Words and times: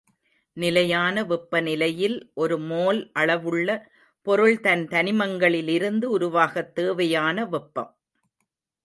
நிலையான 0.57 1.23
வெப்பநிலையில் 1.23 2.31
ஒரு 2.33 2.57
மோல் 2.59 3.09
அளவுள்ள 3.13 3.69
பொருள் 4.27 4.59
தன் 4.59 4.87
தனிமங்களிலிருந்து 4.87 6.05
உருவாகத் 6.05 6.75
தேவையான 6.75 7.45
வெப்பம். 7.45 7.93